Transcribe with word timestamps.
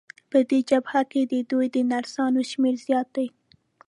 په 0.31 0.37
دغه 0.49 0.65
جبهه 0.69 1.01
کې 1.11 1.21
د 1.31 1.33
دوی 1.49 1.65
د 1.75 1.77
نرسانو 1.91 2.41
شمېر 2.51 2.75
زیات 2.85 3.07
دی. 3.15 3.27